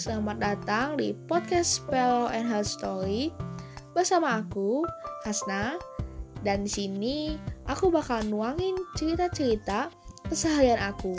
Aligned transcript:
Selamat 0.00 0.40
datang 0.40 0.96
di 0.96 1.12
podcast 1.28 1.76
Spell 1.76 2.32
and 2.32 2.48
Health 2.48 2.72
Story 2.72 3.28
bersama 3.92 4.40
aku, 4.40 4.80
Hasna. 5.28 5.76
Dan 6.40 6.64
di 6.64 6.72
sini 6.72 7.16
aku 7.68 7.92
bakal 7.92 8.24
nuangin 8.24 8.80
cerita-cerita 8.96 9.92
keseharian 10.24 10.80
aku. 10.80 11.12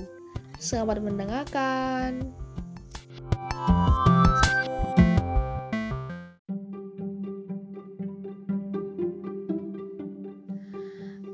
Selamat 0.57 0.97
mendengarkan. 0.97 2.33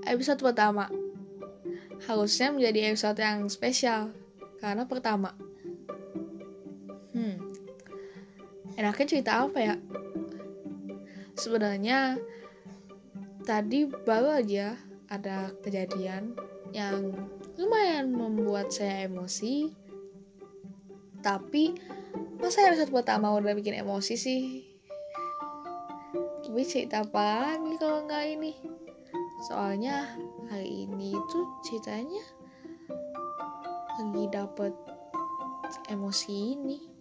Episode 0.04 0.44
pertama 0.44 0.92
harusnya 2.12 2.52
menjadi 2.52 2.92
episode 2.92 3.24
yang 3.24 3.48
spesial 3.48 4.12
karena 4.60 4.84
pertama 4.84 5.47
enaknya 8.78 9.06
cerita 9.10 9.42
apa 9.44 9.60
ya? 9.60 9.76
Sebenarnya 11.34 12.22
tadi 13.44 13.90
baru 13.90 14.38
aja 14.38 14.78
ada 15.10 15.50
kejadian 15.66 16.38
yang 16.72 17.12
lumayan 17.58 18.14
membuat 18.14 18.70
saya 18.70 19.10
emosi. 19.10 19.74
Tapi 21.26 21.74
masa 22.38 22.70
episode 22.70 22.94
pertama 22.94 23.34
udah 23.34 23.58
bikin 23.58 23.82
emosi 23.82 24.14
sih? 24.14 24.42
Tapi 26.46 26.62
cerita 26.64 27.04
apa 27.04 27.58
lagi 27.58 27.76
kalau 27.82 28.06
nggak 28.06 28.24
ini? 28.40 28.54
Soalnya 29.50 30.06
hari 30.50 30.88
ini 30.88 31.18
tuh 31.30 31.46
ceritanya 31.66 32.24
lagi 33.98 34.24
dapet 34.30 34.74
emosi 35.90 36.34
ini 36.54 36.97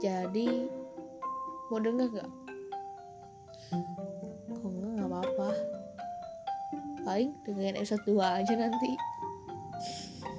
jadi 0.00 0.64
mau 1.68 1.76
denger 1.76 2.08
gak? 2.08 2.30
Kok 4.48 4.64
enggak 4.72 4.92
gak 4.96 5.08
apa-apa. 5.12 5.50
Paling 7.04 7.30
dengerin 7.44 7.76
episode 7.76 8.02
2 8.08 8.16
aja 8.16 8.52
nanti. 8.56 8.90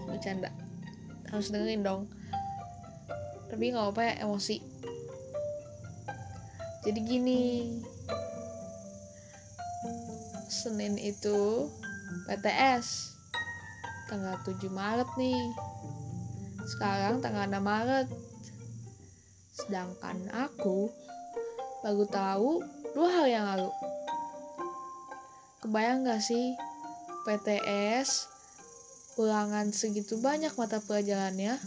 Bercanda. 0.09 0.49
Harus 1.29 1.53
dengerin 1.53 1.85
dong. 1.85 2.09
Tapi 3.53 3.69
gak 3.69 3.85
apa-apa 3.85 4.01
ya 4.01 4.13
emosi. 4.25 4.57
Jadi 6.81 6.99
gini. 7.05 7.41
Senin 10.51 10.97
itu 10.97 11.69
PTS 12.27 13.17
Tanggal 14.09 14.35
7 14.43 14.67
Maret 14.73 15.09
nih. 15.15 15.53
Sekarang 16.65 17.23
tanggal 17.23 17.47
6 17.47 17.61
Maret 17.61 18.30
Sedangkan 19.61 20.17
aku 20.33 20.89
baru 21.85 22.05
tahu 22.09 22.51
dua 22.97 23.09
hal 23.09 23.25
yang 23.29 23.45
lalu. 23.45 23.69
Kebayang 25.61 26.05
gak 26.05 26.25
sih 26.25 26.57
PTS 27.29 28.25
ulangan 29.21 29.69
segitu 29.69 30.17
banyak 30.17 30.55
mata 30.57 30.81
pelajarannya 30.81 31.61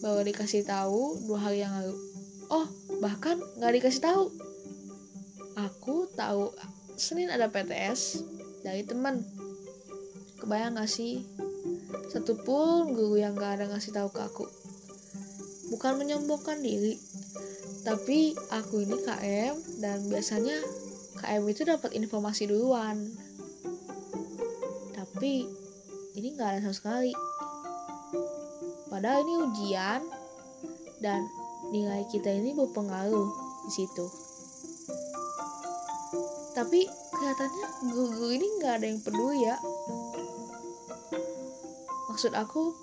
baru 0.00 0.24
dikasih 0.24 0.64
tahu 0.64 1.20
dua 1.28 1.38
hal 1.48 1.54
yang 1.54 1.72
lalu. 1.76 1.96
Oh, 2.48 2.66
bahkan 3.04 3.36
nggak 3.60 3.72
dikasih 3.80 4.02
tahu. 4.02 4.24
Aku 5.56 6.08
tahu 6.16 6.52
Senin 6.96 7.28
ada 7.28 7.52
PTS 7.52 8.24
dari 8.64 8.84
teman. 8.88 9.20
Kebayang 10.40 10.74
gak 10.74 10.90
sih? 10.90 11.22
Satupun 12.10 12.92
guru 12.92 13.20
yang 13.20 13.36
gak 13.38 13.60
ada 13.60 13.70
ngasih 13.70 13.94
tahu 13.94 14.08
ke 14.10 14.20
aku 14.20 14.61
bukan 15.72 15.96
menyombongkan 15.96 16.60
diri. 16.60 17.00
Tapi 17.82 18.36
aku 18.52 18.84
ini 18.84 19.00
KM 19.00 19.56
dan 19.80 20.04
biasanya 20.06 20.54
KM 21.18 21.42
itu 21.48 21.64
dapat 21.64 21.96
informasi 21.96 22.46
duluan. 22.46 23.00
Tapi 24.92 25.48
ini 26.20 26.28
nggak 26.36 26.60
ada 26.60 26.60
sama 26.68 26.76
sekali. 26.76 27.12
Padahal 28.92 29.24
ini 29.24 29.34
ujian 29.40 30.04
dan 31.00 31.24
nilai 31.72 32.04
kita 32.12 32.28
ini 32.28 32.52
berpengaruh 32.52 33.32
di 33.66 33.72
situ. 33.72 34.06
Tapi 36.52 36.84
kelihatannya 36.84 37.66
guru-guru 37.88 38.30
ini 38.36 38.46
nggak 38.60 38.74
ada 38.76 38.86
yang 38.86 39.00
peduli 39.00 39.48
ya. 39.48 39.56
Maksud 42.12 42.36
aku 42.36 42.76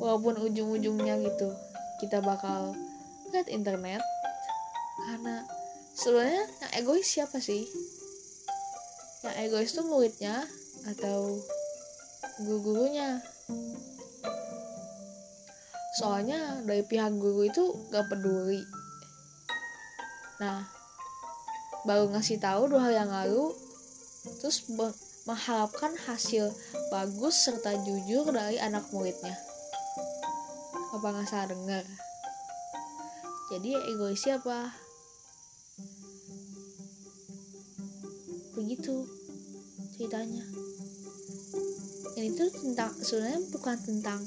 walaupun 0.00 0.40
ujung-ujungnya 0.40 1.20
gitu 1.20 1.52
kita 2.02 2.18
bakal 2.18 2.74
lihat 3.30 3.46
internet. 3.46 4.02
Karena 4.98 5.46
sebenarnya 5.94 6.44
yang 6.60 6.72
egois 6.82 7.06
siapa 7.06 7.38
sih? 7.38 7.62
Yang 9.22 9.36
egois 9.46 9.70
tuh 9.70 9.86
muridnya 9.86 10.42
atau 10.90 11.38
guru-gurunya? 12.42 13.22
Soalnya 16.02 16.66
dari 16.66 16.82
pihak 16.82 17.14
guru 17.14 17.46
itu 17.46 17.64
gak 17.94 18.10
peduli. 18.10 18.60
Nah 20.42 20.66
baru 21.86 22.10
ngasih 22.10 22.38
tahu 22.42 22.70
dua 22.70 22.90
hal 22.90 23.06
yang 23.06 23.10
lalu 23.10 23.50
terus 24.38 24.70
mengharapkan 25.26 25.94
hasil 26.06 26.50
bagus 26.94 27.42
serta 27.42 27.74
jujur 27.82 28.30
dari 28.30 28.54
anak 28.62 28.86
muridnya 28.94 29.34
apa 30.92 31.06
nggak 31.08 31.24
salah 31.24 31.48
dengar? 31.48 31.84
Jadi 33.48 33.72
egois 33.72 34.20
siapa? 34.20 34.68
Begitu 38.52 39.08
ceritanya. 39.96 40.44
Ini 42.12 42.28
tuh 42.36 42.52
tentang 42.52 42.92
sebenarnya 43.00 43.40
bukan 43.48 43.76
tentang 43.80 44.20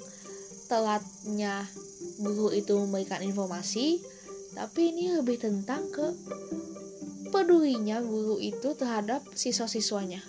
telatnya 0.65 1.69
guru 2.17 2.49
itu 2.49 2.73
memberikan 2.73 3.21
informasi 3.21 4.01
tapi 4.57 4.89
ini 4.89 5.13
lebih 5.13 5.37
tentang 5.37 5.85
ke 5.93 6.15
pedulinya 7.29 8.01
guru 8.01 8.41
itu 8.41 8.73
terhadap 8.73 9.21
siswa-siswanya. 9.37 10.25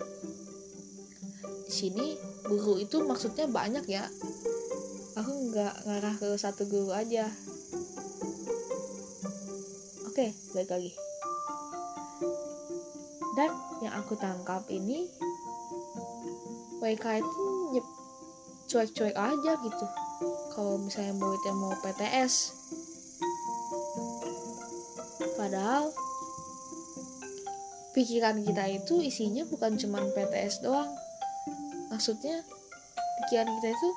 Di 1.64 1.72
sini 1.72 2.18
guru 2.44 2.76
itu 2.76 3.00
maksudnya 3.06 3.48
banyak 3.48 3.88
ya 3.88 4.04
aku 5.26 5.50
nggak 5.50 5.74
ngarah 5.90 6.14
ke 6.22 6.38
satu 6.38 6.70
guru 6.70 6.94
aja. 6.94 7.26
Oke 10.06 10.30
baik 10.54 10.70
lagi. 10.70 10.94
Dan 13.34 13.50
yang 13.82 13.98
aku 13.98 14.14
tangkap 14.14 14.62
ini 14.70 15.10
WK 16.78 17.26
itu 17.26 17.44
cuek-cuek 18.70 19.18
aja 19.18 19.52
gitu. 19.66 19.86
Kalau 20.54 20.78
misalnya 20.78 21.18
muridnya 21.18 21.58
mau 21.58 21.74
PTS 21.82 22.54
padahal 25.34 25.90
pikiran 27.98 28.46
kita 28.46 28.78
itu 28.78 29.02
isinya 29.02 29.42
bukan 29.50 29.74
cuma 29.74 30.06
PTS 30.06 30.62
doang. 30.62 30.94
Maksudnya 31.90 32.46
pikiran 33.26 33.50
kita 33.58 33.74
itu 33.74 33.90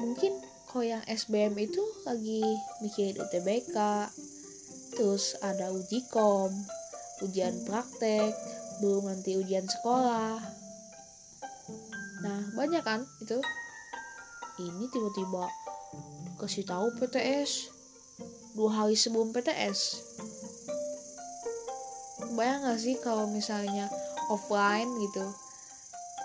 mungkin 0.00 0.32
kalau 0.70 0.88
yang 0.88 1.04
SBM 1.04 1.52
itu 1.60 1.82
lagi 2.08 2.40
mikirin 2.80 3.20
UTBK 3.20 3.76
terus 4.96 5.36
ada 5.44 5.68
uji 5.72 6.04
kom 6.08 6.52
ujian 7.24 7.52
praktek 7.68 8.32
belum 8.80 9.12
nanti 9.12 9.36
ujian 9.36 9.68
sekolah. 9.68 10.40
Nah 12.24 12.40
banyak 12.56 12.82
kan 12.82 13.04
itu? 13.20 13.38
Ini 14.58 14.84
tiba-tiba 14.90 15.48
kasih 16.40 16.66
tahu 16.66 16.92
PTS 16.98 17.70
dua 18.52 18.84
hari 18.84 18.96
sebelum 18.98 19.32
PTS 19.32 20.12
bayang 22.32 22.64
gak 22.64 22.80
sih 22.80 22.96
kalau 23.00 23.28
misalnya 23.28 23.92
offline 24.32 24.88
gitu 25.04 25.24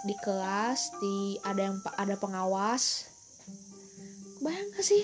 di 0.07 0.15
kelas 0.24 0.91
di 1.03 1.36
ada 1.44 1.71
yang 1.71 1.77
ada 2.00 2.15
pengawas 2.15 3.12
Bayang 4.38 4.69
gak 4.74 4.86
sih 4.86 5.04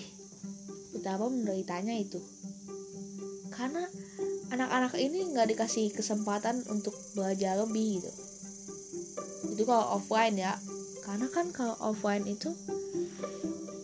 betapa 0.93 1.25
menderitanya 1.27 1.97
itu? 1.97 2.21
Karena 3.49 3.85
anak-anak 4.53 4.93
ini 5.01 5.33
nggak 5.33 5.49
dikasih 5.57 5.89
kesempatan 5.91 6.61
untuk 6.69 6.93
belajar 7.17 7.57
lebih 7.57 8.01
gitu. 8.01 8.11
Itu 9.57 9.65
kalau 9.65 9.97
offline 9.97 10.37
ya. 10.37 10.53
Karena 11.01 11.27
kan 11.27 11.49
kalau 11.49 11.73
offline 11.81 12.23
itu 12.29 12.53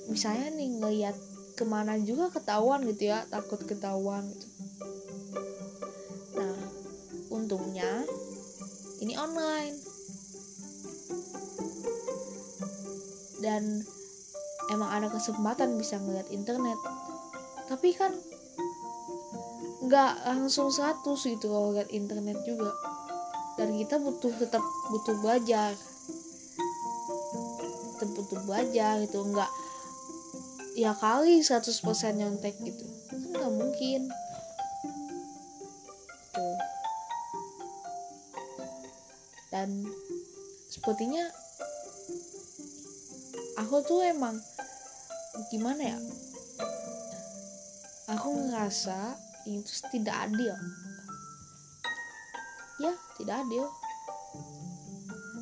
misalnya 0.07 0.53
nih 0.53 0.69
ngeliat 0.79 1.17
ke 1.57 1.67
mana 1.67 1.99
juga 1.99 2.31
ketahuan 2.31 2.85
gitu 2.87 3.11
ya, 3.11 3.25
takut 3.27 3.59
ketahuan 3.65 4.29
gitu. 4.31 4.47
Nah, 6.37 6.55
untungnya 7.33 8.07
ini 9.03 9.17
online. 9.19 9.75
Dan 13.39 13.83
emang 14.69 14.89
ada 14.89 15.07
kesempatan 15.09 15.75
bisa 15.77 15.97
ngeliat 15.99 16.29
internet. 16.33 16.79
Tapi 17.69 17.93
kan 17.93 18.13
nggak 19.85 20.13
langsung 20.25 20.69
100 20.73 21.05
gitu 21.05 21.49
kalau 21.49 21.73
lihat 21.73 21.89
internet 21.89 22.37
juga. 22.45 22.73
Dan 23.59 23.75
kita 23.75 23.99
butuh 23.99 24.31
tetap 24.39 24.63
butuh 24.89 25.15
belajar. 25.19 25.75
Tetap 27.97 28.09
butuh 28.15 28.39
belajar 28.47 29.03
gitu 29.03 29.19
nggak 29.25 29.51
ya 30.79 30.95
kali 30.95 31.43
100% 31.43 31.69
nyontek 32.15 32.55
gitu. 32.63 32.85
Kan 33.11 33.19
nggak 33.35 33.53
mungkin. 33.53 34.01
Tuh 36.31 36.57
dan 39.49 39.83
sepertinya 40.69 41.25
aku 43.57 43.81
tuh 43.83 44.05
emang 44.05 44.37
gimana 45.47 45.95
ya? 45.95 45.97
Aku 48.17 48.27
ngerasa 48.35 49.15
itu 49.47 49.71
tidak 49.95 50.27
adil. 50.27 50.51
Ya 52.83 52.93
tidak 53.15 53.47
adil. 53.47 53.65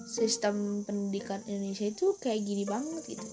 Sistem 0.08 0.86
pendidikan 0.86 1.42
Indonesia 1.50 1.90
itu 1.90 2.16
kayak 2.22 2.46
gini 2.46 2.64
banget 2.64 3.18
gitu. 3.18 3.28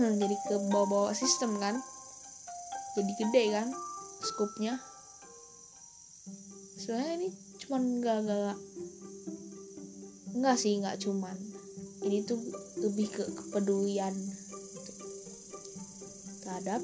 Hmm, 0.00 0.18
jadi 0.18 0.36
ke 0.48 0.56
bawah-bawah 0.72 1.14
sistem 1.14 1.60
kan? 1.60 1.78
Jadi 2.96 3.12
gede 3.20 3.44
kan 3.52 3.68
skupnya? 4.24 4.80
Sebenarnya 6.80 7.12
ini 7.22 7.28
cuman 7.62 7.82
gak 8.02 8.18
gak 8.26 8.56
enggak 10.32 10.56
sih 10.58 10.74
nggak 10.82 10.98
cuman 10.98 11.36
ini 12.02 12.26
tuh 12.26 12.38
lebih 12.82 13.08
ke 13.10 13.24
kepedulian 13.30 14.14
gitu, 14.74 14.92
terhadap 16.42 16.82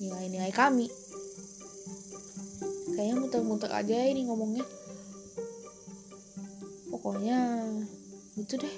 nilai-nilai 0.00 0.52
kami. 0.52 0.88
Kayaknya 2.92 3.16
muter-muter 3.16 3.72
aja 3.72 3.96
ini 4.04 4.28
ngomongnya. 4.28 4.68
Pokoknya 6.92 7.66
itu 8.36 8.54
deh 8.60 8.74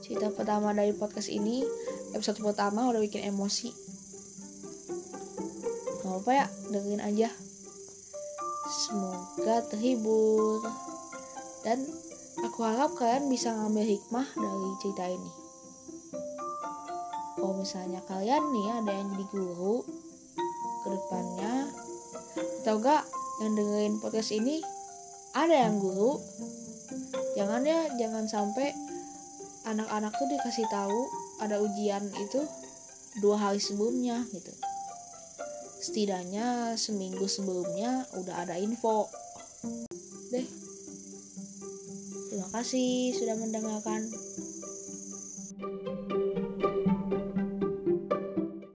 cerita 0.00 0.30
pertama 0.30 0.70
dari 0.70 0.94
podcast 0.94 1.28
ini. 1.28 1.66
Episode 2.14 2.38
pertama 2.38 2.86
udah 2.86 3.02
bikin 3.02 3.26
emosi. 3.26 3.74
Gak 6.04 6.14
apa 6.22 6.30
ya 6.30 6.46
dengerin 6.70 7.02
aja. 7.02 7.28
Semoga 8.70 9.66
terhibur. 9.66 10.62
Dan 11.66 11.82
aku 12.42 12.66
harap 12.66 12.96
kalian 12.98 13.30
bisa 13.30 13.54
ngambil 13.54 13.86
hikmah 13.86 14.26
dari 14.34 14.70
cerita 14.82 15.04
ini. 15.06 15.30
Kalau 17.38 17.54
misalnya 17.60 18.00
kalian 18.08 18.42
nih 18.50 18.66
ada 18.82 18.90
yang 18.90 19.08
jadi 19.14 19.26
guru 19.30 19.84
ke 20.82 20.88
depannya 20.88 21.52
atau 22.64 22.80
gak 22.80 23.04
yang 23.44 23.52
dengerin 23.52 24.00
podcast 24.00 24.32
ini 24.32 24.64
ada 25.36 25.68
yang 25.68 25.76
guru 25.82 26.16
jangan 27.34 27.66
ya 27.66 27.90
jangan 27.98 28.24
sampai 28.24 28.72
anak-anak 29.66 30.12
tuh 30.14 30.28
dikasih 30.30 30.64
tahu 30.70 31.00
ada 31.42 31.58
ujian 31.60 32.04
itu 32.20 32.40
dua 33.20 33.36
hari 33.38 33.60
sebelumnya 33.60 34.24
gitu. 34.32 34.52
Setidaknya 35.84 36.78
seminggu 36.80 37.28
sebelumnya 37.28 38.08
udah 38.16 38.48
ada 38.48 38.56
info 38.56 39.08
kasih 42.54 43.10
sudah 43.18 43.34
mendengarkan 43.34 44.06